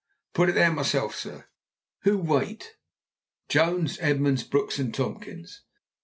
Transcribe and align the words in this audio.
"I 0.33 0.33
put 0.33 0.49
it 0.49 0.53
there 0.53 0.71
myself, 0.73 1.15
sir." 1.15 1.45
"Who 2.05 2.17
wait?" 2.17 2.73
"Jones, 3.49 3.99
Edmunds, 3.99 4.43
Brooks, 4.43 4.79
and 4.79 4.91
Tomkins." 4.91 5.61